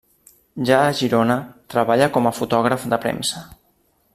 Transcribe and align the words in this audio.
Ja 0.69 0.77
a 0.85 0.95
Girona, 1.01 1.35
treballa 1.73 2.09
com 2.17 2.31
a 2.31 2.35
fotògraf 2.39 2.89
de 2.95 3.01
premsa. 3.05 3.45